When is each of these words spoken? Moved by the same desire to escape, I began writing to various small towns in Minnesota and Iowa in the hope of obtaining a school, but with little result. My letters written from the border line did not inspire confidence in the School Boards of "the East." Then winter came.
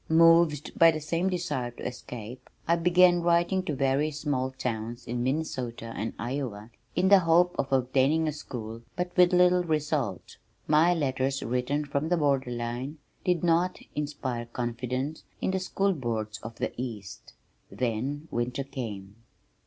Moved 0.09 0.71
by 0.79 0.89
the 0.89 0.99
same 0.99 1.29
desire 1.29 1.69
to 1.69 1.85
escape, 1.85 2.49
I 2.67 2.75
began 2.75 3.21
writing 3.21 3.61
to 3.65 3.75
various 3.75 4.21
small 4.21 4.49
towns 4.49 5.05
in 5.05 5.21
Minnesota 5.21 5.93
and 5.95 6.13
Iowa 6.17 6.71
in 6.95 7.09
the 7.09 7.19
hope 7.19 7.55
of 7.59 7.71
obtaining 7.71 8.27
a 8.27 8.31
school, 8.31 8.81
but 8.95 9.15
with 9.15 9.31
little 9.31 9.61
result. 9.61 10.37
My 10.65 10.91
letters 10.95 11.43
written 11.43 11.85
from 11.85 12.09
the 12.09 12.17
border 12.17 12.49
line 12.49 12.97
did 13.23 13.43
not 13.43 13.77
inspire 13.93 14.47
confidence 14.47 15.23
in 15.39 15.51
the 15.51 15.59
School 15.59 15.93
Boards 15.93 16.39
of 16.39 16.55
"the 16.55 16.73
East." 16.81 17.33
Then 17.69 18.27
winter 18.31 18.63
came. 18.63 19.17